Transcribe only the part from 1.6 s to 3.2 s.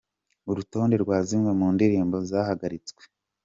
ndirimbo zahagaritswe:.